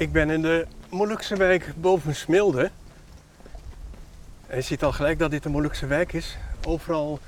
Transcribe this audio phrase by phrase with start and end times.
[0.00, 2.70] Ik ben in de Molukse wijk boven Smilde.
[4.46, 6.36] En je ziet al gelijk dat dit een Molukse wijk is.
[6.66, 7.18] Overal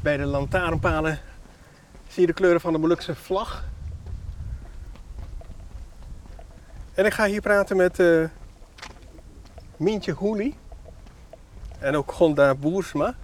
[0.00, 1.18] bij de lantaarnpalen
[2.08, 3.64] zie je de kleuren van de Molukse vlag.
[6.94, 8.24] En ik ga hier praten met uh,
[9.76, 10.54] Mientje Hoeli.
[11.78, 13.14] En ook Gonda Boersma.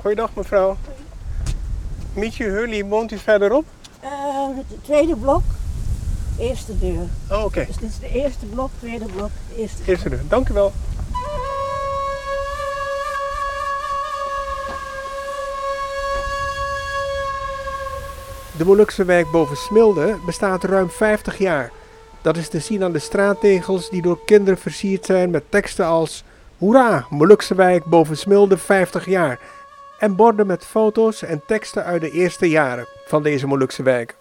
[0.00, 0.76] Goeiedag mevrouw.
[2.12, 3.64] Mientje Hoeli, woont u verderop?
[4.04, 5.42] Uh, het tweede blok,
[6.38, 7.06] eerste deur.
[7.30, 7.64] Oh, oké.
[7.66, 9.88] Dus dit is de eerste blok, tweede blok, eerste deur.
[9.88, 10.72] Eerste deur, dank u wel.
[18.56, 21.70] De Molukse wijk boven Smilde bestaat ruim 50 jaar.
[22.22, 26.24] Dat is te zien aan de straattegels die door kinderen versierd zijn met teksten als
[26.58, 29.38] Hoera, Molukse wijk boven Smilde 50 jaar.
[29.98, 34.17] En borden met foto's en teksten uit de eerste jaren van deze Molukse wijk.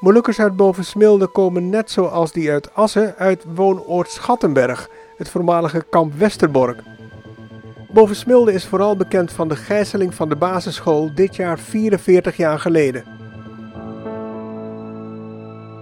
[0.00, 5.84] Molukkers uit boven Smilde komen net zoals die uit Assen uit woonoord Schattenberg, het voormalige
[5.90, 6.82] kamp Westerbork.
[7.92, 12.58] Boven Smilde is vooral bekend van de gijzeling van de basisschool dit jaar 44 jaar
[12.58, 13.04] geleden.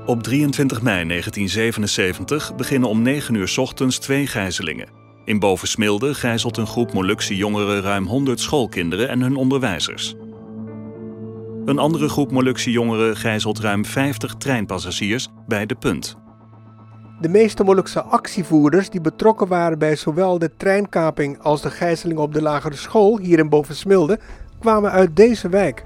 [0.07, 4.89] Op 23 mei 1977 beginnen om 9 uur ochtends twee gijzelingen.
[5.25, 10.15] In Bovensmilde gijzelt een groep Molukse jongeren ruim 100 schoolkinderen en hun onderwijzers.
[11.67, 16.17] Een andere groep Molukse jongeren gijzelt ruim 50 treinpassagiers bij De Punt.
[17.21, 22.35] De meeste Molukse actievoerders die betrokken waren bij zowel de treinkaping als de gijzeling op
[22.35, 24.19] de lagere school hier in Bovensmilde
[24.59, 25.85] kwamen uit deze wijk.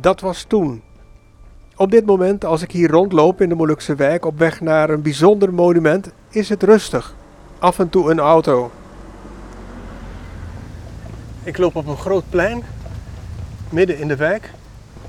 [0.00, 0.82] Dat was toen.
[1.76, 5.02] Op dit moment, als ik hier rondloop in de Molukse wijk op weg naar een
[5.02, 7.14] bijzonder monument, is het rustig.
[7.58, 8.70] Af en toe een auto.
[11.42, 12.62] Ik loop op een groot plein,
[13.70, 14.50] midden in de wijk.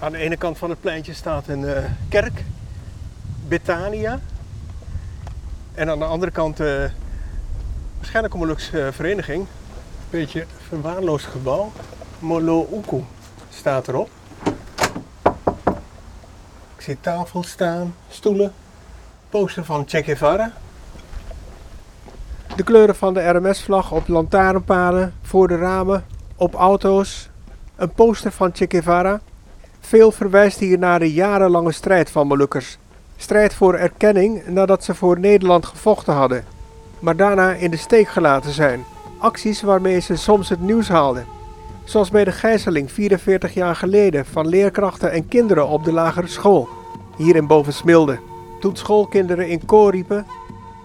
[0.04, 1.78] Aan de ene kant van het pleintje staat een uh,
[2.10, 2.44] kerk,
[3.48, 4.20] Betania.
[5.74, 6.68] En aan de andere kant uh,
[7.96, 9.40] waarschijnlijk een Molukse uh, vereniging.
[9.40, 9.48] Een
[10.10, 11.72] beetje verwaarloosd gebouw.
[12.20, 13.04] Molo Uku
[13.50, 14.10] staat erop.
[16.76, 18.54] Ik zie tafels staan, stoelen,
[19.30, 20.52] poster van Che Guevara.
[22.56, 27.30] De kleuren van de RMS-vlag op lantaarnpalen, voor de ramen, op auto's.
[27.76, 29.22] Een poster van Che Guevara.
[29.94, 32.78] Veel verwijst hier naar de jarenlange strijd van Molukkers.
[33.18, 36.44] Strijd voor erkenning nadat ze voor Nederland gevochten hadden,
[37.00, 38.86] maar daarna in de steek gelaten zijn.
[39.18, 41.26] Acties waarmee ze soms het nieuws haalden.
[41.84, 46.70] Zoals bij de gijzeling 44 jaar geleden van leerkrachten en kinderen op de lagere school,
[47.18, 48.20] hier in Bovensmilde.
[48.60, 50.26] Toen schoolkinderen in koor riepen: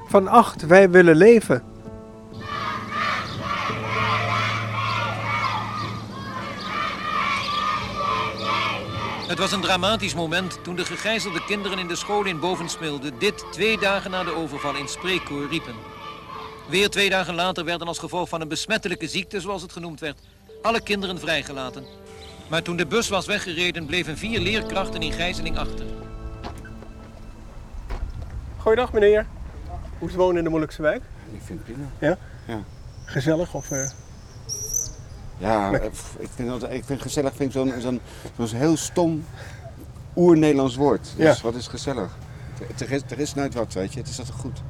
[0.06, 1.62] Van acht, wij willen leven.
[9.28, 13.44] Het was een dramatisch moment toen de gegijzelde kinderen in de school in Bovensmilde dit
[13.53, 15.75] twee dagen na de overval in spreekkoor riepen.
[16.69, 20.19] Weer twee dagen later werden als gevolg van een besmettelijke ziekte, zoals het genoemd werd,
[20.62, 21.84] alle kinderen vrijgelaten.
[22.50, 25.87] Maar toen de bus was weggereden, bleven vier leerkrachten in gijzeling achter.
[28.56, 29.27] Goeiedag meneer.
[29.99, 31.03] Hoe is het wonen in de Molukse wijk?
[31.33, 31.88] Ik vind het prima.
[31.99, 32.19] Ja?
[32.47, 32.62] Ja.
[33.05, 33.71] Gezellig of...
[33.71, 33.91] Uh...
[35.38, 35.84] Ja, eh,
[36.19, 38.00] ik vind, dat, ik vind gezellig vind ik zo'n zo'n
[38.47, 39.25] zo'n heel stom
[40.16, 41.12] oer-Nederlands woord.
[41.16, 41.43] Dus Ja.
[41.43, 42.16] wat is gezellig?
[42.78, 43.99] Er- is, er is nooit wat, weet je.
[43.99, 44.62] Het is altijd goed.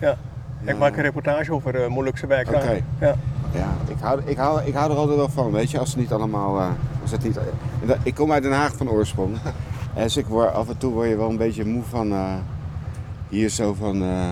[0.00, 0.16] Ja.
[0.64, 2.50] Ik maak een reportage over de Molukse wijk.
[2.50, 2.62] daar.
[2.62, 2.80] Oké.
[3.00, 3.14] Ja.
[3.52, 5.78] Ja, ik hou, ik, hou, ik hou er altijd wel van, weet je.
[5.78, 6.58] Als ze niet allemaal...
[6.60, 6.68] eh,
[7.02, 7.38] als het niet,
[8.02, 9.36] ik kom uit Den Haag van oorsprong.
[9.94, 12.12] En dus ik word, af en toe word je wel een beetje moe van...
[12.12, 12.34] eh,
[13.28, 14.02] hier zo van...
[14.02, 14.28] eh,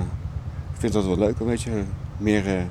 [0.75, 1.85] ik vind dat wel leuk, een beetje
[2.17, 2.62] meer, eh,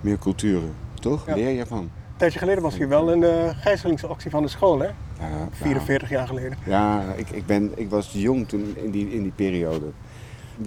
[0.00, 0.74] meer culturen.
[1.02, 1.26] Toch?
[1.26, 1.34] Ja.
[1.34, 1.78] Leer je van.
[1.78, 4.86] Een tijdje geleden was hier wel een eh gijzelingsactie van de school, hè?
[4.86, 6.58] Ja, 44 jaar geleden.
[6.64, 9.86] Ja, ik, ik, ben, ik was jong toen in die, in die periode.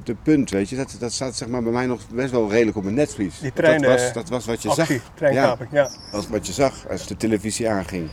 [0.04, 2.78] De punt, weet je, dat, dat staat zeg maar bij mij nog best wel redelijk
[2.78, 3.40] op mijn netvlies.
[3.40, 5.12] Die treinen, dat, was, dat was wat je Actie, zag.
[5.14, 5.84] treinkaping, ja.
[5.84, 8.10] Dat was wat je zag als de televisie aanging.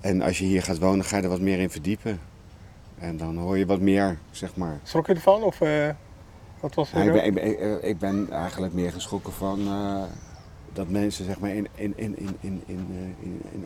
[0.00, 2.20] En als je hier gaat wonen, ga je er wat meer in verdiepen.
[2.98, 4.78] En dan hoor je wat meer, zeg maar.
[4.82, 5.42] Schrok je ervan?
[5.42, 5.88] Of eh,
[6.60, 7.06] wat was Ja, er?
[7.24, 10.02] ik, ben, ik, ben, ik- ben eigenlijk meer geschrokken van, eh,
[10.72, 12.86] dat mensen zeg maar, in, in, in, in, in, in,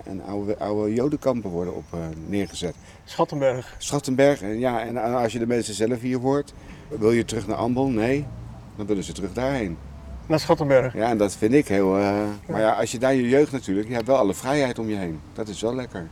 [0.04, 2.75] eh, in, oude, oude jodenkampen worden op, eh, neergezet.
[3.04, 3.75] Schattenberg.
[3.78, 6.52] Schattenberg, en, ja, en als je de mensen zelf hier hoort,
[6.88, 7.88] wil je terug naar Ambel?
[7.88, 8.26] Nee,
[8.76, 9.76] dan willen ze terug daarheen.
[10.26, 10.94] Naar Schattenberg.
[10.94, 11.99] Ja, en dat vind ik heel...
[11.99, 12.14] eh,
[12.49, 14.96] Maar ja, als je daar je jeugd natuurlijk, je hebt wel alle vrijheid om je
[14.96, 15.20] heen.
[15.32, 16.08] Dat is wel lekker.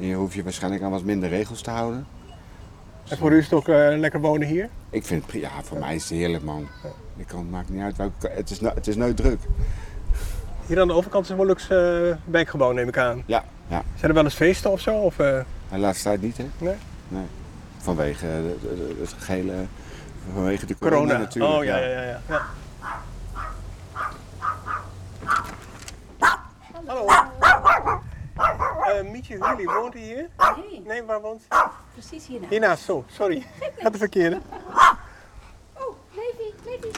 [0.00, 2.06] En je hoeft je waarschijnlijk aan wat minder regels te houden.
[3.08, 4.68] En voor u is het ook eh, lekker wonen hier?
[4.90, 6.68] Ik vind het, pri- ja, voor mij is het heerlijk man.
[7.16, 9.38] Ik kan, het maakt niet uit welke, het is, het is nooit druk.
[10.66, 13.22] Hier aan de overkant is een Molukse uh, wijkgebouw, neem ik aan.
[13.26, 13.82] Ja, ja.
[13.94, 14.94] Zijn er wel eens feesten of zo?
[14.94, 16.44] Of, eh, De laatste tijd niet, hè?
[16.58, 16.74] Nee?
[17.08, 17.24] Nee.
[17.78, 18.26] Vanwege
[19.00, 19.52] het gehele,
[20.34, 21.18] vanwege de corona, corona?
[21.18, 21.54] natuurlijk.
[21.54, 22.02] oh ja, ja, ja.
[22.02, 22.20] ja.
[22.28, 22.42] ja.
[26.86, 27.06] Hallo.
[28.86, 30.28] Eh Mietje Hully, woont u hier?
[30.70, 31.42] Nee, Nee, waar woont
[31.92, 32.46] precies hierna.
[32.48, 33.46] Hiernaast, zo, sorry.
[33.82, 34.38] Had de verkeerde.
[35.74, 35.82] Oh,
[36.14, 36.88] Levi, Levi.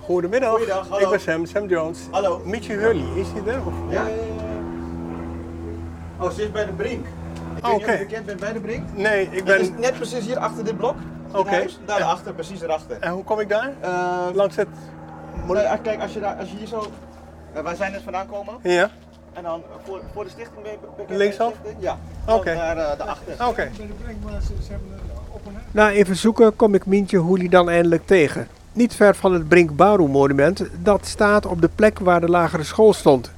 [0.00, 0.50] Goedemiddag.
[0.50, 1.04] Goeiedag, hallo.
[1.04, 1.98] Ik ben Sam, Sam Jones.
[2.10, 2.38] Hallo.
[2.44, 3.66] Mietje Hully, is hij er?
[3.66, 3.72] Of?
[3.88, 4.48] Ja, ja, ja.
[6.24, 7.06] Oh, ze is bij de Brink.
[7.56, 7.92] Ik Oh, weet niet oké.
[7.92, 8.92] of je bekend bent bij de Brink.
[8.92, 9.80] Nee, ik Dat is ben...
[9.80, 10.96] net precies hier achter dit blok.
[11.32, 11.56] Oké.
[11.56, 11.66] Ja.
[11.84, 12.96] Daarachter, precies daarachter.
[13.00, 13.72] En hoe kom ik daar?
[13.80, 14.68] Eh, Langs het...
[15.46, 16.86] nou kijk, als je, daar, als je hier zo...
[17.54, 18.54] eh, wij zijn net vandaan komen.
[18.62, 18.90] Ja,
[19.40, 21.52] En dan eh, voor, voor de stichting ben je de Linksaf?
[21.78, 21.98] Ja.
[22.26, 22.44] Oké.
[22.44, 23.46] Dan Daar, eh, daarachter.
[23.48, 23.70] oké.
[25.70, 28.48] Na even zoeken kom ik Mientje Hoelie dan eindelijk tegen.
[28.72, 32.62] Niet ver van het Brink Baru monument, dat staat op de plek waar de lagere
[32.62, 33.32] school stond.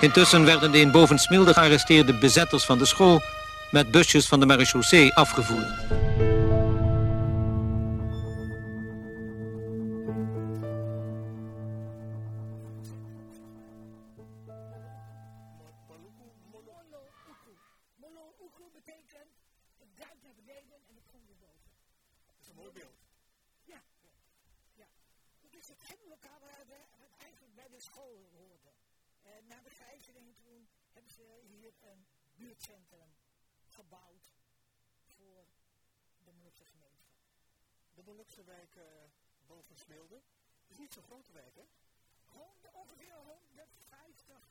[0.00, 3.22] Intussen werden de in Bovensmilde gearresteerde bezetters van de school
[3.70, 5.97] met busjes van de marechaussee afgevoerd.
[31.42, 33.16] Hier een buurtcentrum
[33.66, 34.34] gebouwd
[35.16, 35.46] voor
[36.24, 37.16] de Molukse gemeenschap.
[37.94, 38.84] De Molukse wijk eh
[39.46, 40.22] boven Smilde.
[40.66, 41.64] is niet zo'n grote wijk, hè?
[42.72, 44.48] Ongeveer 150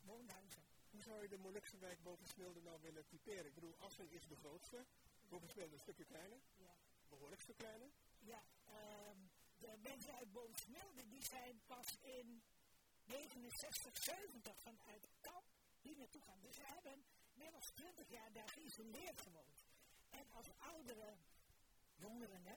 [0.00, 0.62] woonhuizen.
[0.90, 3.46] Hoe zou je de Molukse wijk boven Smilde nou willen typeren?
[3.46, 4.86] Ik bedoel, Assen is de grootste.
[5.28, 6.38] Boven Smilde een stukje kleiner.
[6.56, 6.74] Ja.
[7.08, 7.90] Behoorlijk stuk kleiner.
[8.18, 9.18] Ja, ehm,
[9.58, 12.42] de mensen uit Boomsmilde die zijn pas in
[13.04, 15.49] 69, 70 vanuit Kamp
[15.80, 16.40] hier naartoe gaan.
[16.40, 17.04] Dus ze hebben
[17.34, 19.64] meer dan 20 jaar daar geïsoleerd gewoond.
[20.08, 21.16] En als oudere
[21.94, 22.54] jongeren, hè,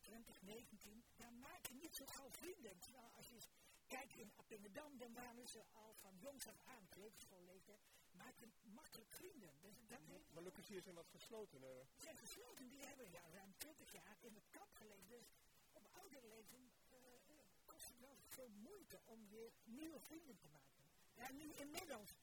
[0.00, 2.78] 20, 19, dan maak je niet zo gauw vrienden.
[2.78, 3.38] Terwijl als je
[3.86, 9.12] kijkt in Appingedam, dan waren ze al van jongs af aan, kleuterschoolleeftijd, maak je makkelijk
[9.12, 9.50] vrienden.
[9.60, 11.62] Dus dat heeft Molukkers hier zijn wat gesloten.
[11.62, 11.86] eh.
[11.96, 15.08] zijn gesloten, die hebben ja, ruim 20 jaar in het kamp geleefd.
[15.08, 15.30] Dus
[15.72, 16.60] op oudere leeftijd
[16.90, 17.20] eh, eh,
[17.66, 20.82] kost het wel veel moeite om weer nieuwe vrienden te maken.
[21.14, 22.14] Ja, nu inmiddels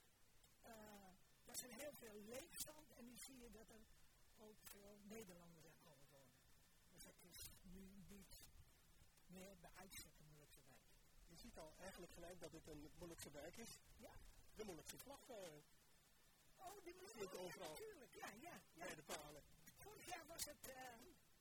[0.70, 1.10] eh
[1.46, 3.84] was er heel veel leegstand en nu zie je dat er
[4.38, 6.44] ook veel Nederlanders zijn komen wonen.
[6.94, 8.34] Dus het is nu niet
[9.28, 10.90] meer bij uitstek een moeilijke wijk.
[11.28, 13.80] Je ziet al eigenlijk gelijk dat het een Molukse wijk is.
[13.98, 14.12] Ja.
[14.56, 15.36] De Molukse vlag eh,
[16.60, 17.70] Oh, die ik overal.
[17.70, 18.62] Natuurlijk, ja, ja.
[18.74, 18.86] ja.
[18.86, 19.44] bij de palen.
[19.78, 20.76] Vorig jaar was het, eh,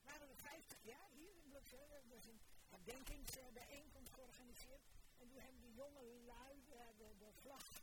[0.05, 1.93] waren we 50 jaar hier in Blokzijl.
[1.93, 4.83] Er was een herdenkingsbijeenkomst georganiseerd.
[5.19, 7.78] En toen hebben de jonge lui eh, de, de vlag,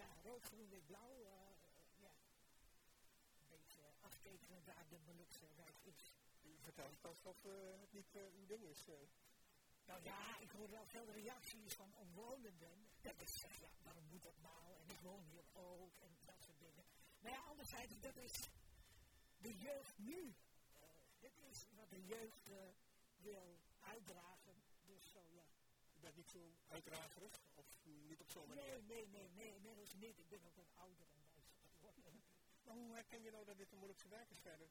[0.00, 1.32] ja, rood, groen, wit, blauw, eh,
[2.06, 2.10] ja,
[3.40, 6.14] een beetje aftekenen waar de Molukse wijk is.
[6.42, 8.88] U vertelt alsof eh, het niet eh, uw ding is.
[8.88, 8.94] eh.
[9.86, 12.86] Nou ja, ik hoor wel veel reacties van omwonenden.
[13.00, 14.74] Dat ik zeg, ja, waarom moet dat nou?
[14.80, 16.84] En ik woon hier ook en dat soort dingen.
[17.20, 18.32] Maar ja, anderzijds, dat is
[19.38, 20.34] de jeugd nu.
[20.80, 20.88] Eh,
[21.20, 22.56] dit is wat de jeugd eh,
[23.16, 24.54] wil uitdragen.
[24.86, 25.44] Dus zo, ja.
[25.96, 28.64] U bent niet zo uitdragerig of niet op zo'n manier.
[28.64, 30.18] Nee, nee, nee, nee, inmiddels niet.
[30.18, 32.22] Ik ben ook wat ouder en wijzer geworden.
[32.64, 34.68] Maar hoe herken je nou dat dit een Molukse wijk is verder?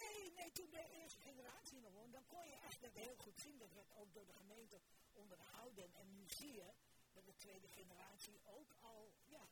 [0.00, 3.38] nee, nee, toen de eerste generatie nog woonde, dan kon je echt dat heel goed
[3.40, 3.58] zien.
[3.58, 4.80] Dat werd ook door de gemeente
[5.12, 5.94] onderhouden.
[5.94, 6.72] En nu zie je
[7.12, 9.48] dat de tweede generatie ook al, ja,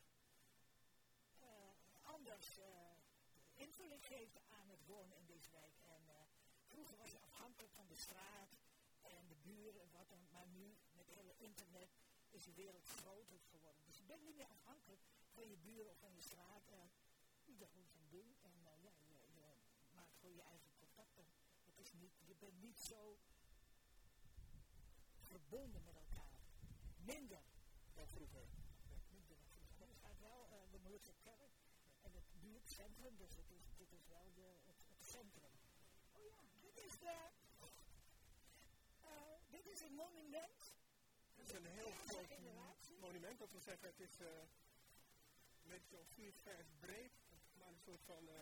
[1.41, 1.47] uh,
[2.01, 2.65] anders uh,
[3.53, 5.77] invulling geeft aan het wonen in deze wijk.
[5.81, 6.01] En
[6.65, 8.57] vroeger was je afhankelijk van de straat
[9.01, 11.89] en de buren en wat dan, maar nu met het hele internet
[12.33, 13.85] is de wereld groter geworden.
[13.85, 16.71] Dus je bent niet meer afhankelijk van je buren of van je straat.
[16.71, 16.77] Uh,
[17.45, 19.55] ieder moet zijn ding en uh, ja, je, je,
[19.91, 21.25] maakt gewoon je eigen contacten.
[21.65, 23.17] Het is niet, je bent niet zo
[25.21, 26.39] verbonden met elkaar.
[26.97, 27.43] Minder
[27.93, 28.47] dan vroeger.
[29.09, 29.87] Minder dan vroeger.
[29.99, 31.51] Maar er wel de Molukse kerk
[32.01, 35.51] en het buurtcentrum, dus het is, dit is wel de, het, het centrum.
[36.11, 37.15] Oh ja, dit is de...
[39.49, 40.62] dit is een monument
[41.43, 42.29] het is een heel groot
[42.99, 44.27] monument, dat wil zeggen, het is uh,
[45.63, 47.11] een beetje zo'n 4, 5 breed,
[47.57, 48.23] maar een soort van.
[48.29, 48.33] Uh,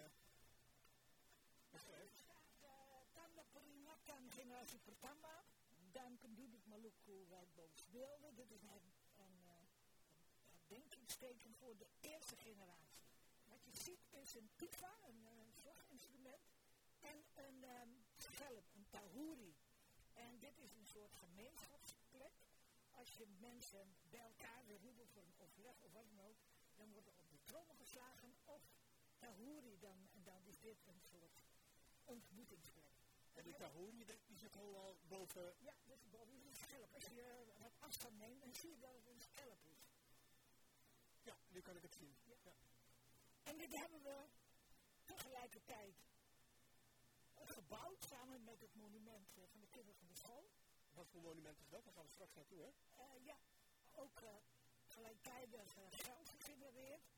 [3.14, 5.44] Tanda peringatan generasi pertama
[5.92, 8.36] dan penduduk Maluku wijk Bovenbeelden.
[8.36, 9.36] Dit is een, een,
[10.68, 13.06] herdenkingsteken voor de eerste generatie.
[13.48, 16.46] Wat je ziet is een tuba, een, een slaginstrument,
[17.00, 19.56] en een um, schelp, een tahuri.
[20.14, 21.91] En dit is een soort gemeenschapsplek
[23.02, 26.38] als je mensen bij elkaar wil roepen voor een overleg of wat dan ook,
[26.76, 28.62] dan wordt er op de trommel geslagen of
[29.18, 31.42] tahuri, dan, en dan is dit een soort
[32.04, 32.94] ontmoetingsplek.
[33.34, 35.54] En die tahuri, die zit al boven?
[35.60, 36.94] Ja, dat is boven een schelp.
[36.94, 39.84] Als je wat afstand neemt, dan zie je dat het een schelp is.
[41.24, 42.16] Ja, nu kan ik het zien.
[42.24, 42.36] Ja.
[42.44, 42.54] ja.
[43.44, 44.26] En dit hebben we
[45.06, 45.96] tegelijkertijd
[47.46, 50.21] gebouwd samen met het monument van de kinderen van de.
[50.94, 51.84] Wat voor monument is dat?
[51.86, 52.70] Daar gaan we straks naartoe, hè?
[53.04, 53.38] Uh, ja,
[53.92, 54.30] ook uh,
[54.88, 57.10] gelijktijdig uh, geld gegenereerd,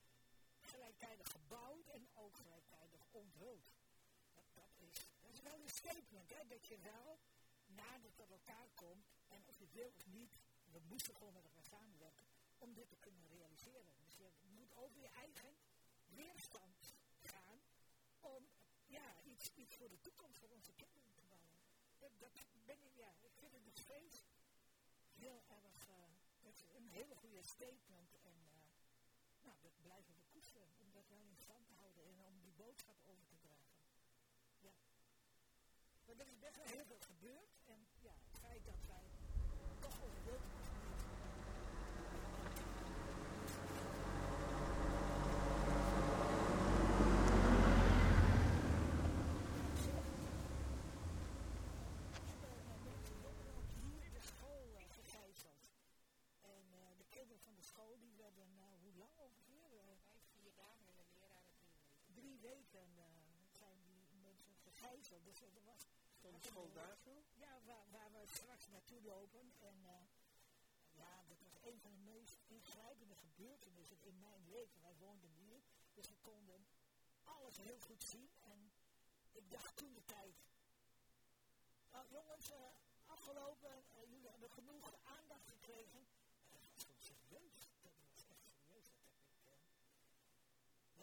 [0.59, 3.71] gelijktijdig gebouwd en ook gelijktijdig onthuld.
[4.33, 7.19] Dat, dat, is, dat is wel een statement, hè, dat je wel
[7.65, 10.37] nader tot elkaar komt en of je wil of niet,
[10.71, 12.27] we moesten gewoon met elkaar samenwerken
[12.57, 13.95] om dit te kunnen realiseren.
[13.99, 15.55] Dus je moet over je eigen
[16.05, 17.61] weerstand gaan
[18.19, 18.47] om
[18.85, 21.12] ja, iets, iets voor de toekomst van onze kinderen.
[22.03, 22.31] Dat,
[22.65, 24.23] ben ik, ja, ik vind het nog steeds
[25.13, 25.87] heel erg,
[26.41, 28.59] is een hele goede statement en uh,
[29.43, 32.53] nou, dat blijven we koesteren om dat wel in stand te houden en om die
[32.53, 33.81] boodschap over te dragen.
[34.59, 34.73] Ja.
[36.05, 39.07] Maar er is best wel heel veel gebeurd en ja, het feit dat wij
[39.79, 40.73] toch over wilderness
[57.43, 59.69] van de school, die werden, uh, hoe lang ongeveer?
[59.73, 61.55] Uh, Vijf, vier dagen en de leraren
[62.23, 62.87] drie weken.
[62.97, 63.03] Uh,
[63.59, 63.77] zijn
[64.09, 65.23] die mensen gegijzeld.
[65.25, 65.81] Dus er was...
[66.23, 67.23] Van de school daar zo?
[67.33, 69.53] Ja, waar, waar, we straks naartoe lopen.
[69.59, 69.77] En
[70.91, 74.81] ja, dat was een van de meest ingrijpende gebeurtenissen in mijn leven.
[74.81, 75.61] Wij woonden hier,
[75.93, 76.65] dus we konden
[77.23, 78.29] alles heel goed zien.
[78.41, 78.71] En
[79.31, 80.35] ik dacht toen de tijd,
[81.91, 82.51] nou jongens,
[83.05, 86.07] afgelopen, jullie hebben genoeg aandacht gekregen
[87.03, 87.57] serieus.
[87.81, 88.87] Dat was echt serieus.
[88.95, 89.77] Dat heb ik.
[89.85, 89.99] Uh,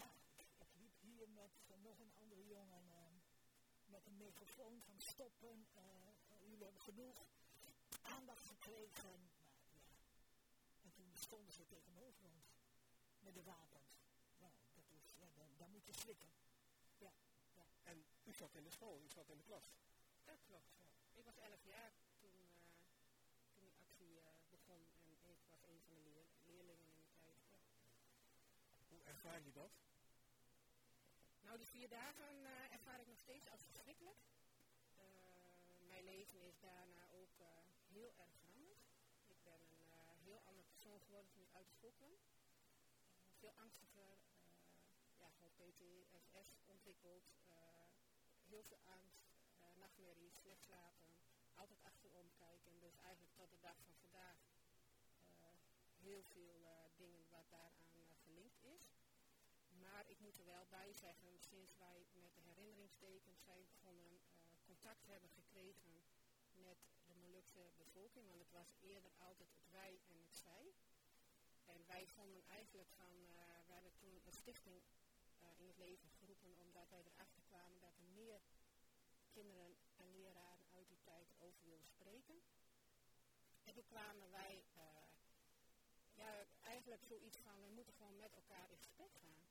[0.01, 2.85] ja, ik, ik, liep hier met uh, nog een andere jongen.
[2.85, 2.97] Uh,
[3.87, 5.67] met een microfoon van stoppen.
[6.41, 7.19] jullie hebben genoeg
[8.03, 9.21] aandacht gekregen.
[9.21, 9.91] Maar ja.
[10.83, 12.59] En toen stonden ze tegenover ons.
[13.21, 14.03] Met de wapens.
[14.39, 16.31] Nou, dat is, ja, dan, dan moet je slikken.
[16.99, 17.13] Ja,
[17.55, 17.67] ja.
[17.83, 19.65] En u zat in de school, u zat in de klas?
[20.25, 20.77] Dat klopt.
[20.79, 21.19] Ja.
[21.19, 22.49] Ik was 11 jaar toen,
[23.97, 27.39] toen die actie begon en ik was een van de leer leerlingen in die tijd.
[27.51, 27.59] Ja.
[28.89, 29.91] Hoe ervaar je dat?
[31.51, 34.19] Nou, die vier dagen uh, ervaar ik nog steeds als verschrikkelijk.
[34.99, 35.07] Uh,
[35.87, 37.47] mijn leven is daarna ook uh,
[37.93, 38.79] heel erg veranderd.
[39.27, 39.61] Ik ben
[40.13, 42.19] een heel ander persoon geworden toen ik uit de school
[43.39, 44.19] veel angstiger,
[45.19, 47.25] ja, gewoon PTSS ontwikkeld,
[48.47, 49.23] heel veel angst,
[49.75, 51.15] nachtmerries, slecht slapen,
[51.55, 52.81] altijd achterom kijken.
[52.81, 54.39] Dus eigenlijk tot de dag van vandaag
[56.01, 56.57] heel veel
[56.97, 57.90] dingen wat daaraan.
[59.83, 64.65] Maar ik moet er wel bij zeggen, sinds wij met de herinneringstekens zijn begonnen, uh,
[64.65, 66.05] contact hebben gekregen
[66.55, 70.75] met de Molukse bevolking, want het was eerder altijd het wij en het zij.
[71.65, 73.13] En wij vonden eigenlijk van,
[73.67, 74.83] we hebben toen een stichting
[75.57, 78.41] in het leven geroepen omdat wij erachter kwamen dat er meer
[79.31, 82.43] kinderen en leraren uit die tijd over wilden spreken.
[83.65, 84.65] En toen kwamen wij
[86.15, 89.50] ja, eigenlijk zoiets van, we moeten gewoon met elkaar in gesprek gaan.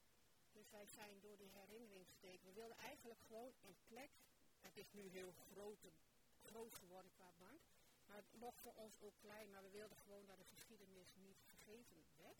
[0.59, 2.45] Dus wij zijn door die herinnering gesteken.
[2.45, 4.09] We wilden eigenlijk gewoon een plek.
[4.59, 5.79] Het is nu heel groot,
[6.45, 7.61] groot geworden qua bank.
[8.05, 9.49] Maar het mocht voor ons ook klein.
[9.51, 12.37] Maar we wilden gewoon dat de geschiedenis niet vergeten werd.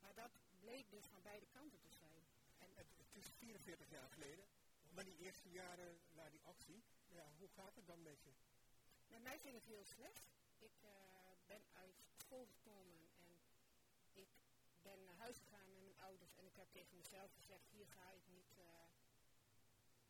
[0.00, 0.30] Maar dat
[0.60, 2.22] bleek dus van beide kanten te zijn.
[2.58, 4.46] En het, het is 44 jaar geleden.
[4.94, 8.32] Maar die eerste jaren na die actie, ja, hoe gaat het dan met je?
[9.06, 10.22] Met mij ging het heel slecht.
[10.58, 10.90] Ik uh,
[11.46, 13.30] ben uit school gekomen en
[14.12, 14.28] ik
[14.82, 15.55] ben naar huis gegaan
[16.06, 18.64] ouders en ik heb tegen mezelf gezegd, hier ga ik niet, uh,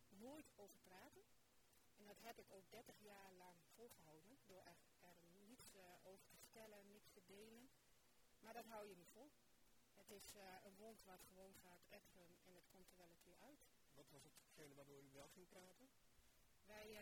[0.08, 1.24] nooit over praten.
[1.96, 6.28] En dat heb ik ook 30 jaar lang volgehouden, door er, er niets uh, over
[6.28, 7.70] te stellen, niets te delen.
[8.40, 9.30] Maar dat hou je niet vol.
[9.94, 13.38] Het is een wond wat gewoon gaat effen en het komt er wel een keer
[13.40, 13.60] uit.
[13.94, 15.88] Wat was hetgene waardoor u wel ging praten?
[16.64, 17.00] Wij,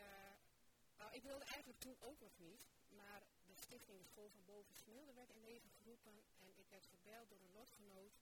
[0.96, 4.74] nou, ik wilde eigenlijk toen ook nog niet, maar de stichting de School van Boven
[4.74, 8.12] Smilde werd in leven geroepen en ik werd gebeld door een lotgenoot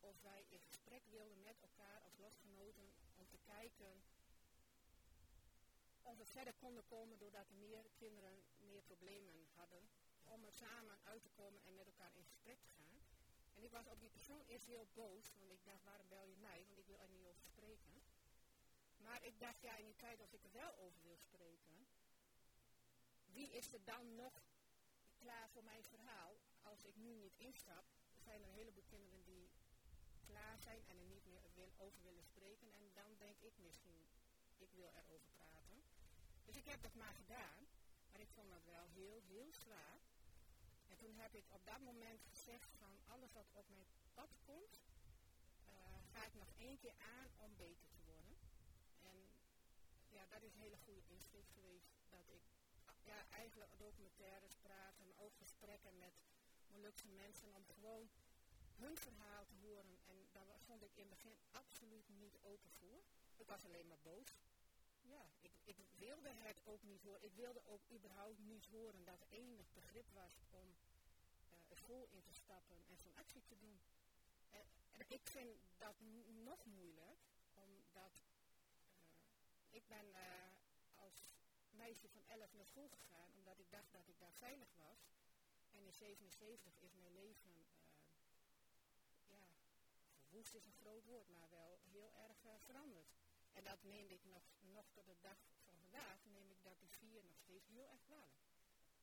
[0.00, 4.02] of wij in gesprek wilden met elkaar als lotgenoten om te kijken
[6.02, 9.88] of we verder konden komen doordat er meer kinderen meer problemen hadden,
[10.24, 13.02] om er samen uit te komen en met elkaar in gesprek te gaan.
[13.54, 16.36] En ik was op die persoon eerst heel boos, want ik dacht, waarom bel je
[16.36, 16.64] mij?
[16.66, 18.02] Want ik wil er niet over spreken.
[18.96, 21.86] Maar ik dacht, ja, in die tijd als ik er wel over wil spreken,
[23.24, 24.42] wie is er dan nog
[25.16, 27.84] klaar voor mijn verhaal als ik nu niet instap?
[28.16, 29.49] Er zijn er een heleboel kinderen die
[30.30, 32.72] klaar zijn en er niet meer wil, over willen spreken.
[32.72, 34.02] En dan denk ik misschien,
[34.56, 35.82] ik wil erover praten.
[36.44, 37.62] Dus ik heb dat maar gedaan.
[38.10, 40.00] Maar ik vond dat wel heel, heel zwaar.
[40.88, 44.80] En toen heb ik op dat moment gezegd van alles wat op mijn pad komt,
[45.66, 45.72] uh,
[46.12, 48.36] ga ik nog één keer aan om beter te worden.
[49.02, 49.16] En
[50.08, 51.90] ja, dat is een hele goede insteek geweest.
[52.08, 52.42] Dat ik
[53.02, 56.14] ja, eigenlijk documentaires praten, maar ook gesprekken met
[56.66, 58.08] Molukse mensen om gewoon
[58.76, 59.98] hun verhaal te horen.
[60.32, 63.02] Daar vond ik in het begin absoluut niet open voor.
[63.36, 64.38] Ik was alleen maar boos.
[65.02, 67.24] Ja, ik, ik wilde het ook niet horen.
[67.24, 70.66] Ik wilde ook überhaupt niet horen dat er enig begrip was om
[71.50, 73.80] uh, school in te stappen en zo'n actie te doen.
[74.50, 76.00] En, en, ik vind dat
[76.44, 77.20] nog moeilijk,
[77.54, 78.40] omdat uh,
[79.70, 80.14] ik ben
[80.94, 81.28] als
[81.70, 84.98] meisje van 11 naar school gegaan, omdat ik dacht dat ik daar veilig was.
[85.70, 87.66] En in 77 is mijn leven,
[90.48, 93.08] is een groot woord, maar wel heel erg uh, veranderd.
[93.52, 96.90] En dat neem ik nog, nog tot de dag van vandaag, neem ik dat die
[96.90, 98.48] vier nog steeds heel erg kwalijk.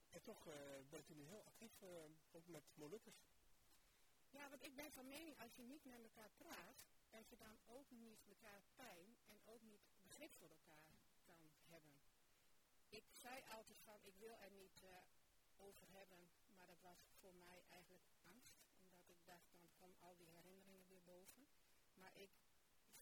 [0.10, 0.54] En toch uh,
[0.90, 1.84] bent u nu heel actief,
[2.32, 3.30] ook met Molukkers.
[4.30, 6.78] Ja, want ik ben van mening, als je niet met elkaar praat,
[7.10, 10.92] dat je dan ook niet elkaar pijn en ook niet begrip voor elkaar
[11.26, 11.98] kan hebben
[12.90, 14.90] ik zei altijd van, ik wil er niet uh,
[15.58, 20.16] over hebben, maar dat was voor mij eigenlijk angst, omdat ik dacht, dan komen al
[20.16, 21.48] die herinneringen weer boven.
[22.00, 22.32] Maar ik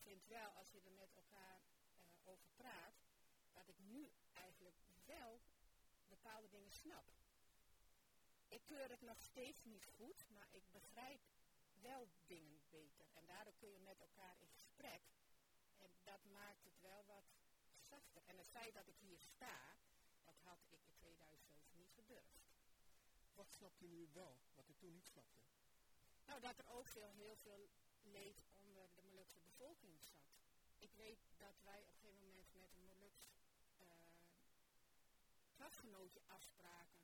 [0.01, 2.95] vind wel, als je er met elkaar uh, over praat,
[3.53, 5.41] dat ik nu eigenlijk wel
[6.07, 7.05] bepaalde dingen snap.
[8.47, 11.21] Ik keur het nog steeds niet goed, maar ik begrijp
[11.81, 13.05] wel dingen beter.
[13.13, 15.01] En daardoor kun je met elkaar in gesprek.
[15.77, 17.25] En dat maakt het wel wat
[17.81, 18.21] zachter.
[18.25, 19.77] En het feit dat ik hier sta,
[20.23, 22.43] dat had ik in 2007 niet gedurfd.
[23.33, 25.41] Wat snapt u nu wel, wat u toen niet snapte?
[26.25, 27.69] Nou, dat er ook veel, heel veel
[28.01, 28.43] leed
[29.25, 30.27] Molukse bevolking zat.
[30.77, 33.23] Ik weet dat wij op een gegeven moment met een Moluks
[33.79, 33.87] uh,
[35.55, 37.01] klasgenootje afspraken.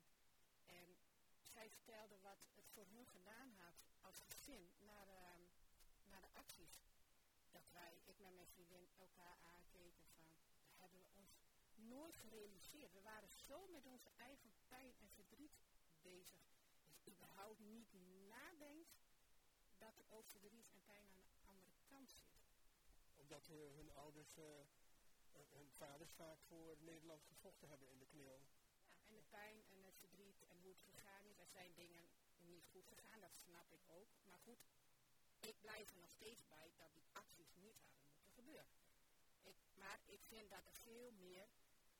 [0.66, 0.96] En
[1.42, 5.48] zij vertelde wat het voor hun gedaan had als gezin naar, uh,
[6.04, 6.76] naar de acties.
[7.50, 10.32] Dat wij, ik met mijn vriendin, elkaar aankeken van,
[10.78, 11.42] hebben we ons
[11.74, 12.92] nooit gerealiseerd.
[12.92, 15.58] We waren zo met onze eigen pijn en verdriet
[16.00, 16.40] bezig.
[17.04, 17.92] Je überhaupt niet
[18.28, 19.00] nadenkt
[19.78, 21.21] dat er ook verdriet en pijn aan de
[23.16, 24.44] Omdat uh, hun ouders, uh,
[25.50, 28.40] hun vaders vaak voor Nederland gevochten hebben in de kneel.
[28.84, 31.38] Ja, en de pijn en het verdriet en hoe het gegaan is.
[31.38, 34.08] Er zijn dingen niet goed gegaan, dat snap ik ook.
[34.24, 34.58] Maar goed,
[35.40, 38.66] ik blijf er nog steeds bij dat die acties niet hadden moeten gebeuren.
[39.42, 41.48] Ik, maar ik vind dat er veel meer,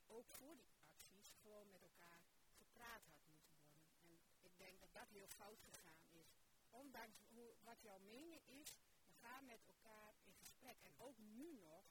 [0.06, 2.20] ook voor die acties, gewoon met elkaar
[2.56, 3.92] gepraat had moeten worden.
[4.02, 6.34] En ik denk dat dat heel fout gegaan is.
[6.70, 8.74] Ondanks hoe, wat jouw mening is,
[9.22, 10.76] ga met elkaar in gesprek.
[10.82, 11.84] En ook nu nog,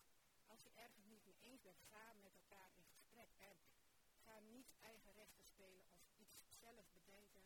[0.47, 3.29] als je ergens niet mee eens bent, ga met elkaar in gesprek.
[3.39, 3.57] En
[4.25, 7.41] ga niet eigen rechten spelen of iets zelf bedenken.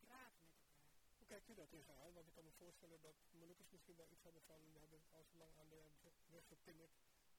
[0.00, 0.82] Praat met elkaar.
[1.18, 2.12] Hoe kijkt u dat tegenaan?
[2.12, 5.24] Want ik kan me voorstellen dat Molukkers misschien wel iets hebben van, we hebben al
[5.24, 5.82] zo lang aan de
[6.26, 6.94] weg gepingerd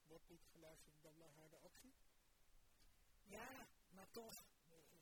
[0.08, 1.94] wordt niet geluisterd dan naar harde actie?
[3.24, 4.46] Ja, maar toch,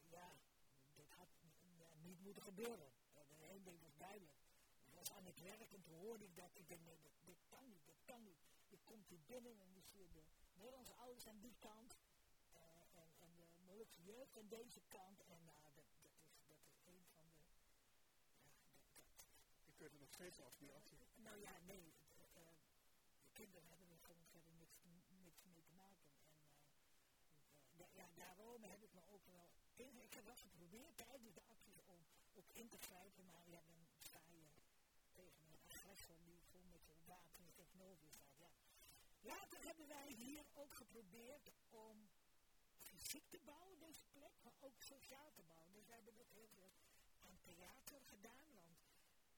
[0.09, 0.35] ja,
[0.95, 1.29] dat had
[1.77, 2.91] ja, niet moeten gebeuren.
[3.13, 4.42] Dat één ding was duidelijk.
[5.13, 6.51] Ik aan het werk en toen hoorde ik dat.
[6.55, 8.23] Ik denk, nee, dat, dit kan niet, dat kan
[8.83, 10.23] komt hij binnen en die zie de
[10.53, 11.97] Nederlandse ouders aan die kant.
[12.53, 12.59] Uh,
[13.01, 15.23] en, en de Molukse jeugd aan deze kant.
[15.25, 17.35] En nou, dat, dat, is, dat is een van de...
[18.91, 20.97] Ja, dat, je kunt er nog steeds af, die actie.
[21.15, 21.93] Nou ja, nee.
[22.35, 22.51] Uh,
[23.23, 24.75] de kinderen hebben er gewoon verder niks,
[25.23, 26.03] niks mee te maken.
[26.11, 29.53] En ja, daarom heb ik me ook wel
[30.13, 31.99] ik heb wel geprobeerd tijdens de acties om
[32.33, 33.92] ook in te grijpen, maar ja, dan
[35.23, 38.35] tegen een agressor die vol met je wapens tegenover je staat.
[38.39, 38.51] Ja.
[39.33, 42.09] Later hebben wij hier ook geprobeerd om
[42.79, 45.73] fysiek te bouwen, deze plek, maar ook sociaal te bouwen.
[45.73, 46.71] Dus we hebben ook heel veel
[47.21, 48.77] aan theater gedaan, want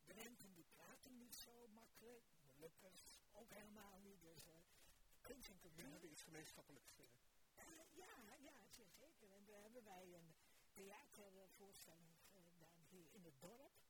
[0.05, 4.53] Drenten die praten niet zo makkelijk, Molukkers ook helemaal niet, dus uh,
[5.21, 5.91] kunst en cultuur.
[5.91, 6.99] Hebben iets gemeenschappelijks.
[6.99, 7.05] Uh.
[7.57, 9.31] Uh, ja, ja, zeker.
[9.31, 10.33] En daar hebben wij een
[10.73, 13.84] theatervoorstelling gedaan hier in het dorp.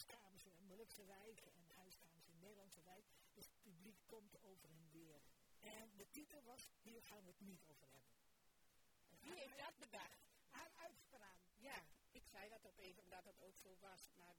[0.00, 3.04] Huiskamers in Molukse wijk en huiskamers in Nederlandse wijk.
[3.34, 5.20] Dus het publiek komt over en weer.
[5.60, 8.14] En de titel was, hier gaan we het niet over hebben.
[9.20, 10.28] Wie heeft dat bedacht?
[10.48, 11.38] Haar uitspraak.
[11.56, 14.10] Ja, ik zei dat op even omdat het ook zo was.
[14.14, 14.36] Maar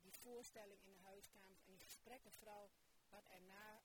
[0.00, 2.70] die voorstelling in de huiskamers en die gesprekken, vooral
[3.08, 3.82] wat erna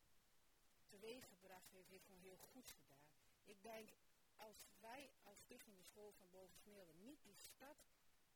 [0.88, 3.12] teweeggebracht heeft, heeft gewoon heel goed gedaan.
[3.46, 3.90] Ik denk,
[4.36, 7.86] als wij als Stichting de School van Bovensmeelde niet die stad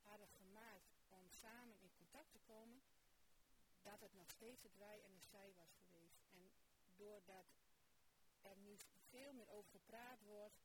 [0.03, 2.81] hadden gemaakt om samen in contact te komen,
[3.81, 6.21] dat het nog steeds het wij en de zij was geweest.
[6.31, 6.51] En
[6.95, 7.45] doordat
[8.41, 8.77] er nu
[9.09, 10.61] veel meer over gepraat wordt,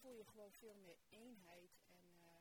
[0.00, 2.32] voel je gewoon veel meer eenheid en uh,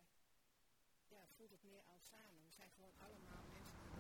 [1.08, 2.43] ja, voelt het meer als samen.
[2.43, 3.91] We zijn gewoon allemaal mensen die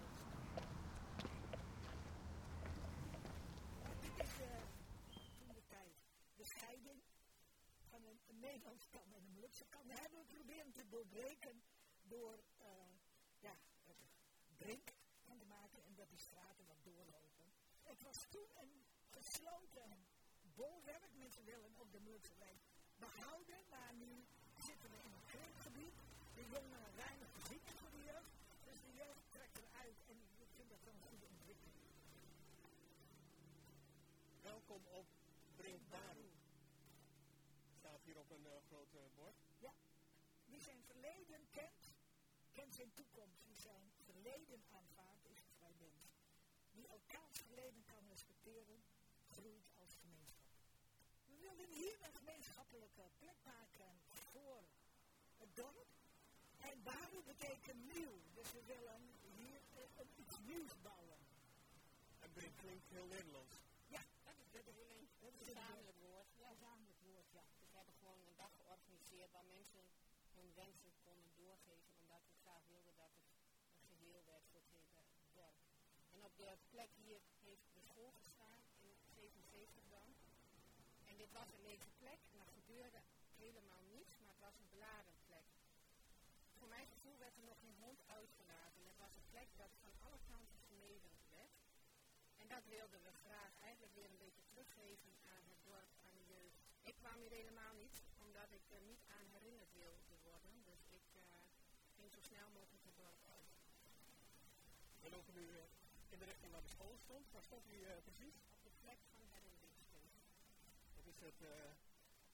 [4.01, 4.35] Dit is
[5.37, 5.95] toen de tijd
[6.35, 7.01] de scheiding
[7.89, 9.89] van een, Nederlandse kant en een Molukse kant.
[9.89, 11.63] Dat hebben we proberen te doorbreken
[12.01, 12.67] door uh,
[13.39, 13.97] ja, het
[14.57, 15.45] brink van te
[16.67, 17.47] wat doorlopen.
[17.83, 20.05] Het was toen een gesloten
[20.55, 21.13] bolwerk.
[21.13, 22.61] Mensen willen ook de wijk
[22.95, 24.25] behouden, maar nu
[24.57, 25.95] zitten we in een kringgebied.
[26.35, 28.31] De jongeren weinig voorziening voor de jeugd.
[28.63, 31.77] Dus de jeugd trekt eruit en ik vind dat wel een goede ontwikkeling.
[34.41, 35.07] Welkom op
[35.55, 36.29] Brinkbaru.
[37.79, 39.35] Staat hier op een uh, groot uh, bord.
[39.59, 39.73] Ja.
[40.45, 41.83] Wie zijn verleden kent,
[42.51, 43.43] kent zijn toekomst.
[43.45, 46.03] Wie zijn verleden aanvaardt, is een vrij mens.
[46.73, 48.83] Wie elkaars verleden kan respecteren,
[49.35, 50.51] groeit als gemeenschap.
[51.25, 53.91] We willen hier een gemeenschappelijke plek maken
[54.31, 54.63] voor
[55.37, 55.91] het dorp.
[56.59, 58.15] En Baru betekent nieuw.
[58.33, 59.01] Dus we willen
[59.37, 61.17] hier uh, iets nieuws bouwen.
[62.19, 63.55] En Brink klinkt heel Nederlands.
[63.87, 65.07] Ja, dat is de bedoeling.
[65.19, 66.27] Het is een gezamenlijk woord.
[66.37, 66.49] Ja.
[66.49, 67.43] Gezamenlijk woord, ja.
[67.59, 69.83] Dus we hebben gewoon een dag georganiseerd waar mensen
[70.37, 74.71] hun wensen konden doorgeven, omdat we graag wilden dat het een geheel werd voor het
[74.71, 75.57] hele dorp.
[76.27, 80.09] Op de plek hier heeft de school gestaan, in 77 dan.
[81.05, 83.01] En dit was een lege plek er gebeurde
[83.35, 85.47] helemaal niets, maar het was een beladen plek.
[86.57, 88.85] Voor mijn gevoel werd er nog geen hond uitgelaten.
[88.85, 91.55] Het was een plek dat van alle kanten vermeden werd.
[92.37, 96.25] En dat wilden we graag eigenlijk weer een beetje teruggeven aan het dorp, aan de
[96.25, 96.59] jeugd.
[96.81, 100.63] Ik kwam hier helemaal niet, omdat ik er niet aan herinnerd wilde worden.
[100.63, 101.21] Dus ik uh,
[101.95, 103.51] ging zo snel mogelijk het dorp uit.
[104.99, 105.63] We lopen nu uh,
[106.13, 107.31] in de richting waar de school stond.
[107.31, 108.35] Waar stond u uh, precies?
[108.55, 110.11] Op de plek van herinneringssteun.
[110.95, 111.39] Dat is het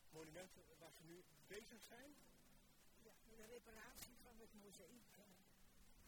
[0.10, 2.12] monument waar ze nu bezig zijn?
[3.08, 5.10] Ja, de reparatie van het mozaïek.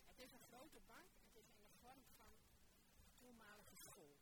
[0.05, 1.09] Het is een grote bank.
[1.27, 2.29] Het is in de vorm van
[3.17, 4.15] toenmalige school.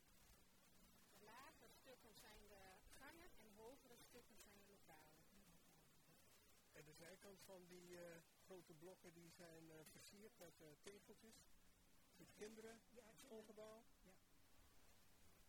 [1.18, 2.64] De lagere stukken zijn de
[3.00, 5.24] gangen en hogere stukken zijn de lokalen.
[6.74, 8.02] En de zijkant van die uh,
[8.46, 11.38] grote blokken die zijn versierd met tegeltjes.
[12.20, 13.80] Voor kinderen, ja, het schoolgebouw.
[14.04, 14.14] Ja.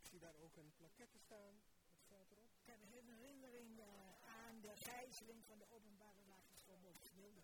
[0.00, 1.54] Ik zie daar ook een plaquette staan.
[1.92, 2.50] Wat staat erop?
[2.60, 3.80] Ik heb een herinnering
[4.24, 7.40] aan de gijzeling van de openbare lagere school Bovenwilde.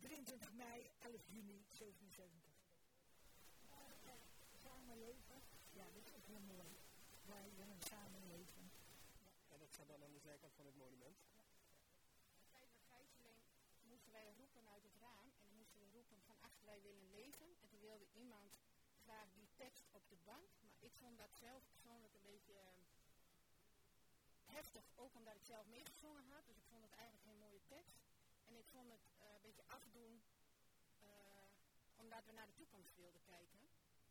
[0.00, 2.54] 23 mei, 11 juni 77
[4.64, 5.38] samenleven.
[5.78, 6.70] Ja, dat is ook heel mooi.
[7.22, 8.64] Wij willen samenleven.
[9.24, 9.32] Ja.
[9.52, 11.18] En dat staat dan aan de zijkant van het monument.
[11.36, 11.46] Ja.
[12.52, 13.38] Tijdens de gijzeling
[13.90, 15.28] moesten wij roepen uit het raam.
[15.38, 17.46] En dan moesten we roepen van ach, wij willen leven.
[17.62, 18.50] En toen wilde iemand
[19.32, 20.48] die tekst op de bank.
[20.60, 22.84] Maar ik vond dat zelf persoonlijk een beetje uh,
[24.44, 24.84] heftig.
[24.94, 26.46] Ook omdat ik zelf meegezongen had.
[26.46, 27.98] Dus ik vond het eigenlijk geen mooie tekst.
[28.44, 30.22] En ik vond het uh, een beetje afdoen.
[31.00, 31.08] Uh,
[31.96, 33.68] omdat we naar de toekomst wilden kijken.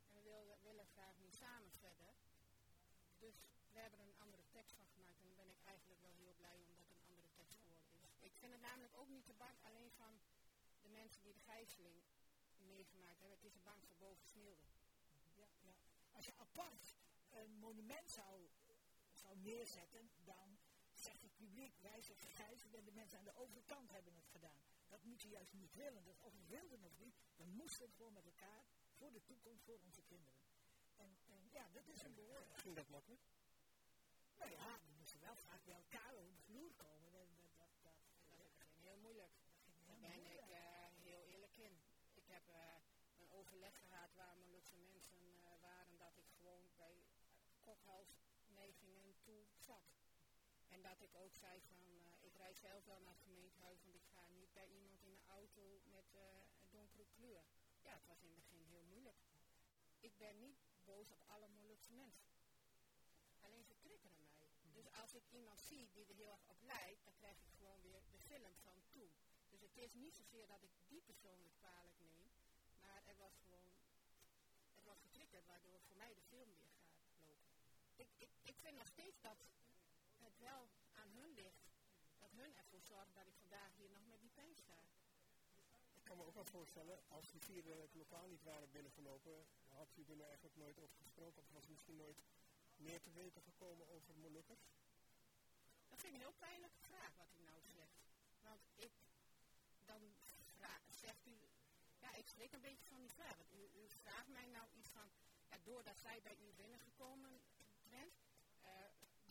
[0.08, 2.14] En we wilden, willen graag nu samen verder.
[3.18, 3.36] Dus
[3.72, 5.20] we hebben er een andere tekst van gemaakt.
[5.20, 8.16] En daar ben ik eigenlijk wel heel blij omdat het een andere tekst geworden is.
[8.20, 10.20] Ik vind het namelijk ook niet de bank alleen van
[10.82, 12.02] de mensen die de gijzeling
[12.58, 13.38] meegemaakt hebben.
[13.38, 14.24] Het is een bank voor boven.
[16.14, 16.96] Als je apart
[17.30, 18.50] een monument zou,
[19.14, 20.58] zou neerzetten, dan
[20.94, 24.62] zegt het publiek, wij zijn gegijzeld en de mensen aan de overkant hebben het gedaan.
[24.88, 27.96] Dat moet je juist niet willen, dat of we wilden of niet, we moesten het
[27.96, 28.64] gewoon met elkaar
[28.98, 30.40] voor de toekomst, voor onze kinderen.
[30.96, 32.58] En, en ja, dat is een behoorlijk.
[32.58, 33.22] Ging dat makkelijk?
[34.38, 37.12] Nou ja, we moesten wel vaak bij elkaar over de vloer komen.
[37.12, 37.96] Dat, dat, dat,
[38.38, 39.32] dat, dat ging heel moeilijk.
[39.86, 40.58] Daar ben ik uh,
[41.10, 41.82] heel eerlijk in.
[42.14, 42.56] Ik heb uh,
[43.18, 47.04] een overleg gehad waar Molukse mensen uh, waren dat ik gewoon bij
[47.64, 48.10] Kokhuis
[48.48, 49.88] neigingen toe zat.
[50.68, 53.96] En dat ik ook zei van, uh, ik rijd zelf wel naar het gemeentehuis, want
[53.96, 56.22] ik ga niet bij iemand in de auto met uh,
[56.60, 57.44] een donkere kleur.
[57.82, 59.18] Ja, het was in het begin heel moeilijk.
[60.00, 62.28] Ik ben niet boos op alle Molukse mensen.
[63.40, 64.52] Alleen ze triggeren mij.
[64.74, 67.82] Dus als ik iemand zie die er heel erg op lijkt, dan krijg ik gewoon
[67.82, 69.12] weer de film van toen.
[69.50, 72.32] Dus het is niet zozeer dat ik die persoon het kwalijk neem,
[72.82, 73.74] maar er was gewoon,
[74.76, 76.73] het was getriggerd waardoor voor mij de film weer.
[78.04, 79.38] Ik, ik, ik vind nog steeds dat
[80.18, 81.64] het wel aan hun ligt.
[82.20, 84.80] Dat hun ervoor zorgen dat ik vandaag hier nog met die pijn sta.
[85.94, 89.90] Ik kan me ook wel voorstellen, als die vier het lokaal niet waren binnengelopen, had
[89.96, 92.24] u er eigenlijk nooit over gesproken of was misschien nooit
[92.76, 94.66] meer te weten gekomen over Molukkers?
[95.90, 97.98] Dat vind ik een heel pijnlijke vraag wat u nou zegt.
[98.42, 98.92] Want ik,
[99.86, 100.02] dan
[100.58, 101.38] vraag, zegt u,
[102.00, 103.36] ja ik schrik een beetje van die vraag.
[103.38, 105.08] Want u, u vraagt mij nou iets van,
[105.50, 107.42] ja, doordat zij bij u binnengekomen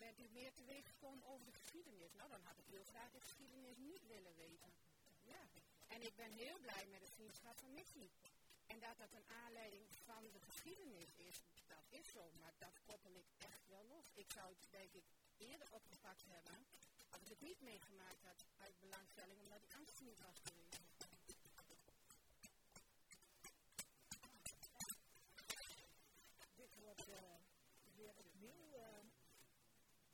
[0.04, 2.12] bent u meer te weten gekomen over de geschiedenis.
[2.12, 4.70] Nou, dan had ik heel graag de geschiedenis niet willen weten.
[5.22, 5.42] Ja.
[5.94, 8.08] En ik ben heel blij met het vriendschap van Missy.
[8.66, 11.36] En dat dat een aanleiding van de geschiedenis is,
[11.66, 12.30] dat is zo.
[12.40, 14.06] Maar dat koppel ik echt wel los.
[14.14, 15.04] Ik zou het denk ik
[15.38, 16.56] eerder opgepakt hebben
[17.12, 20.80] als ik het niet meegemaakt had uit belangstelling, omdat die angst niet was geweest.
[26.56, 27.16] Dit wordt uh,
[27.96, 29.02] weer opnieuw uh,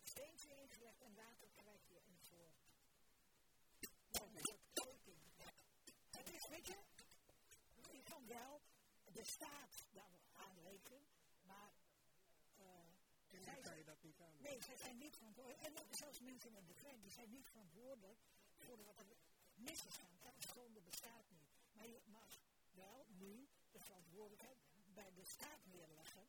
[0.03, 2.53] steentje ingelegd en later krijg je een voor.
[4.09, 5.19] Ja, een soort keuking.
[6.11, 8.61] Het is, weet je, je kan wel
[9.13, 11.03] de staat daar aanrekenen,
[11.43, 11.73] maar
[12.57, 14.43] uh, zij kan je dat niet aan.
[14.43, 15.63] Nee, zij zijn niet verantwoordelijk.
[15.63, 18.19] En ook zelfs mensen de grens, die zijn niet verantwoordelijk
[18.57, 19.17] voor wat er
[19.55, 20.19] mis is gaan.
[20.19, 21.49] Katastrofzonde bestaat niet.
[21.73, 22.41] Maar je mag
[22.71, 24.59] wel nu de verantwoordelijkheid
[24.95, 26.27] bij de staat neerleggen.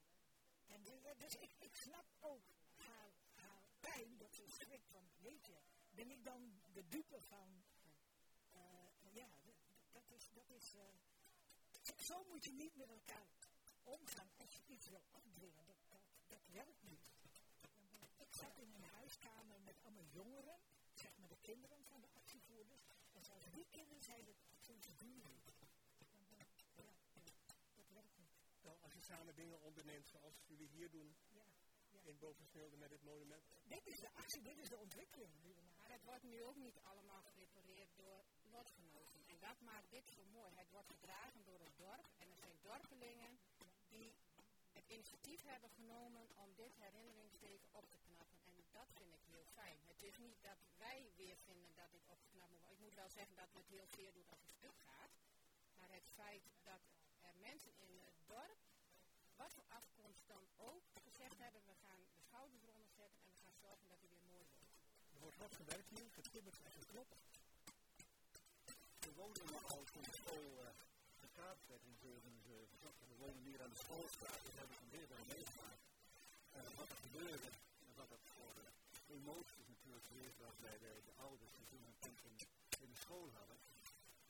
[0.68, 0.84] En
[1.18, 2.44] dus ik, ik snap ook
[2.76, 5.58] haar, haar pijn, dat ze schrikt van, weet je,
[5.90, 7.64] ben ik dan de dupe van,
[10.50, 10.82] dat is, uh,
[12.10, 13.28] zo moet je niet met elkaar
[13.84, 15.66] omgaan als je iets wil opdringen.
[15.66, 17.08] Dat, dat, dat werkt niet.
[18.18, 20.60] Ik zat in een huiskamer met allemaal jongeren,
[20.94, 22.84] zeg maar de kinderen van de actievoerders.
[23.14, 25.54] En zelfs die kinderen zeiden, het procedure niet.
[26.76, 26.94] Ja,
[27.76, 28.32] dat werkt niet.
[28.62, 31.46] Nou, als je samen dingen onderneemt zoals jullie hier doen, ja,
[31.90, 32.00] ja.
[32.04, 33.44] in Bovensmilde met dit monument.
[33.64, 35.34] Dit is de actie, dit is de ontwikkeling.
[35.78, 39.22] Maar het wordt nu ook niet allemaal gerepareerd door lotgenoten.
[39.28, 40.52] En dat maakt dit zo mooi.
[40.56, 42.08] Het wordt gedragen door het dorp.
[42.18, 43.40] En er zijn dorpelingen
[43.88, 44.14] die
[44.74, 48.40] het initiatief hebben genomen om dit herinneringsteken op te knappen.
[48.46, 49.78] En dat vind ik heel fijn.
[49.86, 52.72] Het is niet dat wij weer vinden dat dit opgeknapt moet.
[52.72, 55.14] Ik moet wel zeggen dat het heel zeer doet als het stuk gaat.
[55.78, 56.82] Maar het feit dat
[57.22, 58.60] er mensen in het dorp,
[59.36, 63.40] wat voor afkomst dan ook, gezegd hebben, we gaan de schouders eronder zetten en we
[63.46, 64.74] gaan zorgen dat hij weer mooi wordt.
[65.14, 67.16] Er wordt wat gewerkt hier, gekibberd en geklopt.
[69.10, 69.16] We
[69.52, 70.70] nog al toen de school uh,
[71.24, 72.92] gekaapt werd in 77.
[73.10, 75.86] We wonen hier aan de schoolstraat, dat hebben we van eerder meegemaakt.
[76.56, 77.50] Uh, wat er gebeurde
[77.86, 78.70] en wat dat voor uh,
[79.18, 82.36] emoties natuurlijk geweest was bij de, de ouders die toen een kind in,
[82.84, 83.58] in de school hadden.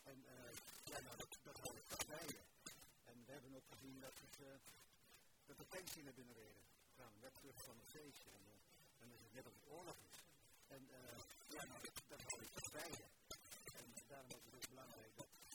[0.04, 0.52] En uh,
[0.92, 2.44] ja, nou, dat, dat hadden partijen.
[3.04, 4.36] En we hebben ook gezien dat, het,
[5.46, 6.63] dat de pensie naar binnen reden.
[6.86, 8.46] We kwamen net terug van het feestje en,
[9.02, 10.18] en dat het net op de oorlog is.
[10.68, 10.82] En
[11.56, 13.18] ja, nou, dat, dat hou ik partijen.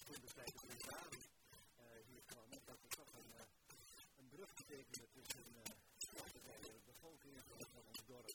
[0.05, 1.27] 25 bij de commissaris
[1.77, 2.49] eh, hier kwam.
[2.64, 3.47] dat er toch een, eh,
[4.19, 7.37] een brug betekende tussen eh, de bevolking
[7.73, 8.35] van ons dorp.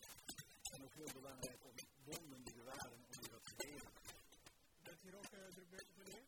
[0.71, 3.91] En ook heel belangrijk om bonden die er waren, om die wat te delen.
[4.83, 6.25] Bent hier ook uh, druk bezig, meneer?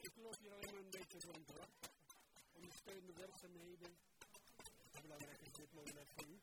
[0.00, 1.68] Ik loop hier alleen maar een beetje rond, hoor.
[2.52, 3.96] Ondersteunende werkzaamheden.
[4.92, 6.38] Hoe belangrijk is dit moment voor u?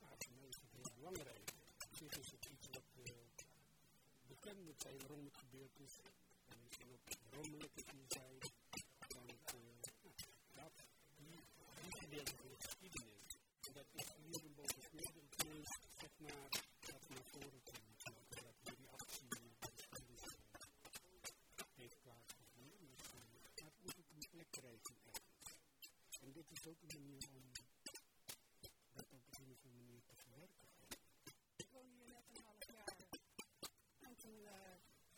[0.00, 1.52] Maar voor mij is het heel belangrijk.
[1.86, 3.12] Op zich is het iets wat uh,
[4.26, 5.94] bekend moet zijn waarom het gebeurd is.
[6.48, 8.34] En misschien ook rommelig het hier zijn.
[8.34, 9.28] Uh,
[10.54, 10.72] dat,
[11.16, 11.40] die,
[11.82, 13.38] die gedeelte van de geschiedenis.
[13.66, 14.06] En dat is
[14.54, 16.48] Bovensmede het meest, zeg maar,
[16.80, 18.04] dat naar voren komt.
[18.28, 20.22] Dat hier die actie, de geschiedenis
[21.74, 22.78] heeft plaatsgevonden.
[22.78, 26.20] Dus, uh, maar het moet ook een plek krijgen ergens.
[26.20, 27.48] En dit is ook een manier om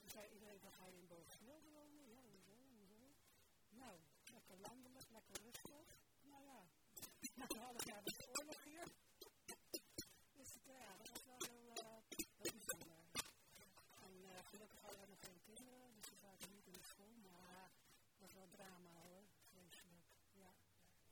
[0.00, 2.08] toen zei iedereen, dan ga je in Bovenschilde wonen?
[2.08, 3.00] Ja, hoezo, hoezo?
[3.68, 3.98] Nou,
[4.32, 5.86] lekker landelijk, lekker rustig.
[6.22, 6.60] Nou ja,
[7.34, 8.86] na een half jaar was de oorlog hier.
[10.32, 11.98] Dus uh, ja, dat was wel heel, uh,
[12.40, 13.02] heel bijzonder.
[14.06, 17.14] En uh, gelukkig hadden we nog geen kinderen, dus we zaten niet in de school.
[17.30, 17.70] Maar
[18.10, 20.06] het was wel drama hoor, vreselijk.
[20.32, 20.52] Ja.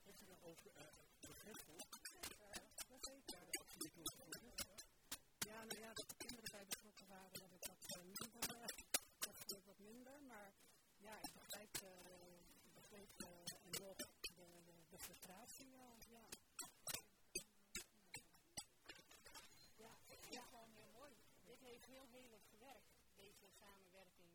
[0.03, 0.63] Heeft u daar ook
[1.21, 1.87] begrip voor?
[2.89, 3.19] Zeker,
[5.49, 8.67] Ja, nou ja, dat de kinderen bij betrokken waren, dat ik dat uh, minder, uh,
[9.19, 10.23] dat gebeurt wat minder.
[10.23, 10.53] Maar
[10.97, 11.91] ja, ik begrijp, uh,
[12.67, 13.95] ik begreep en nog de,
[14.37, 14.47] de,
[14.91, 16.25] de frustratie wel, ja.
[19.77, 21.13] Ja, het is gewoon heel mooi.
[21.45, 24.33] Dit heeft heel heel het gewerkt, deze samenwerking.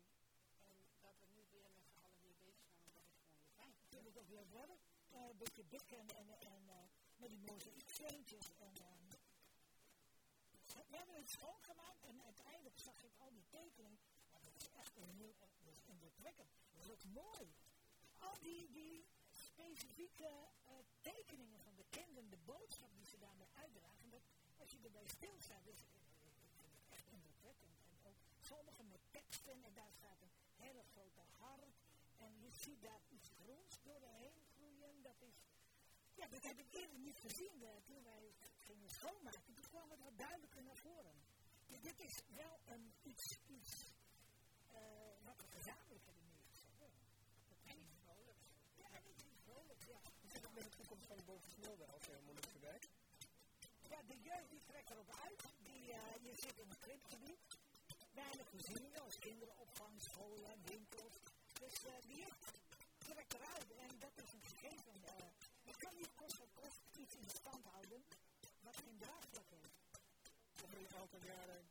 [0.66, 3.54] En dat we nu weer met z'n allen weer bezig zijn, dat is gewoon weer
[3.56, 3.74] fijn.
[3.82, 4.78] Ik vind het ook weer worden.
[5.10, 6.62] een beetje dik en, en, en
[7.16, 8.46] met die mooie steentjes.
[8.58, 9.08] En, um,
[10.90, 14.00] we hebben het schoongemaakt en uiteindelijk zag ik al die tekeningen.
[14.30, 16.50] Maar dat is echt een heel dat is indrukwekkend.
[16.72, 17.54] Dat is ook mooi.
[18.18, 24.10] Al die, die specifieke uh, tekeningen van de kinderen, de boodschap die ze daarmee uitdragen,
[24.10, 24.22] dat
[24.56, 27.72] als je erbij stilstaat, vind het echt indrukwekkend.
[27.90, 31.74] En ook sommige met teksten en daar staat een hele grote hart.
[32.16, 35.02] En je ziet daar iets groens doorheen groeien.
[35.02, 35.36] Dat is,
[36.14, 39.54] ja, dat heb ik eerder niet gezien uh, toen wij gingen schoonmaken.
[39.54, 41.14] Toen kwam het wat duidelijker naar voren.
[41.66, 43.72] Dus dit is wel een, iets, iets
[44.72, 44.80] uh,
[45.24, 46.94] wat we gezamenlijk hebben neergezet.
[47.66, 48.46] En iets vrolijks.
[48.74, 50.00] Ja, en iets vrolijks, ja.
[50.20, 52.84] Hoe zit het met de toekomst van de Bovensmilde als uh, Molukse wijk?
[53.88, 55.42] Ja, de jeugd die trekt erop uit.
[55.62, 57.40] Die, uh, je zit in een kripgebied.
[58.12, 61.14] Weinig voorzieningen als kinderopvang, scholen, winkels.
[61.60, 62.63] Dus uh, die jeugd
[63.10, 63.70] trekt eruit.
[63.84, 64.94] En dat is een gegeven.
[64.96, 65.26] Uh,
[65.62, 68.04] je kan niet kost wat kost iets in stand houden
[68.60, 69.78] wat geen draagvlak heeft.
[70.62, 71.62] Over een aantal jaren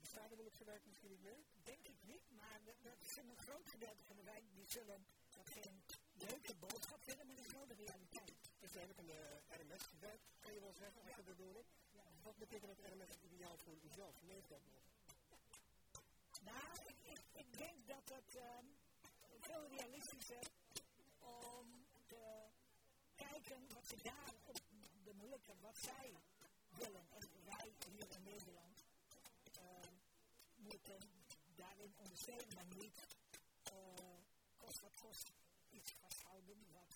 [0.00, 1.42] bestaat de wijk misschien niet meer?
[1.64, 5.48] Denk ik niet, maar dat is een groot gedeelte van de wijk die zullen dat
[5.48, 8.36] geen leuke boodschap vinden, maar dat is wel de realiteit.
[8.60, 11.70] Het is eigenlijk een uh, RMS-wijk, kan je wel zeggen, als je hebt.
[11.90, 12.04] Ja.
[12.22, 13.76] Wat betekent dat RMS ideaal voor?
[13.80, 14.82] Hoe leeft dat nog?
[16.40, 18.76] Nou, ik, ik, ik, denk dat het um,
[19.40, 20.44] veel realistischer
[21.42, 22.48] om te
[23.14, 24.60] kijken wat ze daar op
[25.04, 26.12] de Molukken, wat zij
[26.68, 27.06] willen.
[27.10, 28.84] En wij hier in Nederland
[29.58, 29.90] uh,
[30.56, 31.00] moeten
[31.54, 32.98] daarin ondersteunen, maar niet
[33.72, 34.18] uh,
[34.56, 35.32] kost wat kost
[35.70, 36.94] iets vasthouden wat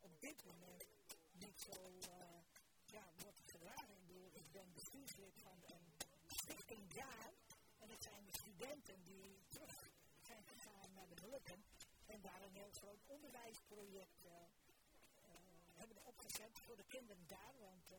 [0.00, 0.84] op dit moment
[1.32, 2.40] niet zo uh,
[2.86, 3.94] ja, wordt gedragen.
[4.32, 5.86] Ik ben bestuurslid van een
[6.26, 7.32] stichting daar.
[7.78, 9.90] En het zijn de studenten die terug
[10.22, 11.64] zijn gegaan naar de Molukken
[12.06, 14.40] en daar een heel groot onderwijsproject uh, uh,
[15.74, 17.54] hebben opgezet voor de kinderen daar.
[17.58, 17.98] Want uh,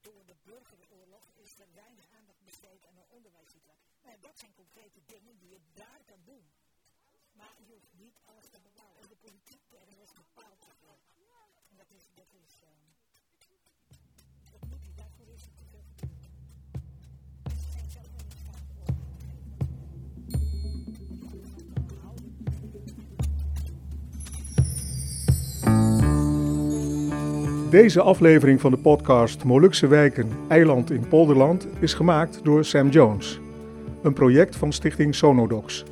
[0.00, 3.96] door de burgeroorlog is er weinig aandacht besteed aan een onderwijssituatie.
[4.02, 6.44] Nou, dat zijn concrete dingen die je daar kan doen.
[7.32, 9.00] Maar je hoeft niet alles te bepalen.
[9.02, 10.66] En de politiek er is bepaald.
[11.70, 12.52] En dat is, dat is,
[14.50, 15.66] dat moet je daarvoor is het te
[27.70, 33.40] Deze aflevering van de podcast Molukse Wijken, Eiland in Polderland is gemaakt door Sam Jones.
[34.02, 35.84] Een project van stichting Sonodox.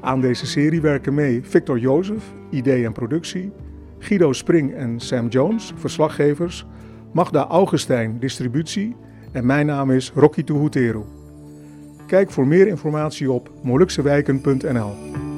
[0.00, 3.52] Aan deze serie werken mee Victor Jozef, idee en productie,
[3.98, 6.66] Guido Spring en Sam Jones, verslaggevers,
[7.12, 8.96] Magda Augustijn, distributie
[9.32, 11.02] en mijn naam is Rocky Tuhuteru.
[12.06, 15.29] Kijk voor meer informatie op moluksewijken.nl.